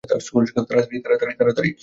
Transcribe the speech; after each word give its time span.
তাড়াতাড়ি, 0.03 0.61
তাড়াতাড়ি, 0.67 0.99
তাড়াতাড়ি, 0.99 1.33
তাড়াতাড়ি! 1.35 1.71